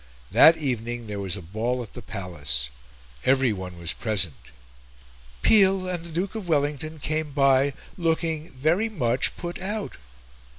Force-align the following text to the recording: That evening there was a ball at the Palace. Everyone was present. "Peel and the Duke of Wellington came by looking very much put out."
That 0.31 0.57
evening 0.57 1.05
there 1.05 1.19
was 1.19 1.37
a 1.37 1.43
ball 1.43 1.83
at 1.83 1.93
the 1.93 2.01
Palace. 2.01 2.71
Everyone 3.23 3.77
was 3.77 3.93
present. 3.93 4.49
"Peel 5.43 5.87
and 5.87 6.03
the 6.03 6.11
Duke 6.11 6.33
of 6.33 6.47
Wellington 6.47 6.97
came 6.97 7.29
by 7.33 7.75
looking 7.99 8.49
very 8.51 8.89
much 8.89 9.37
put 9.37 9.59
out." 9.61 9.97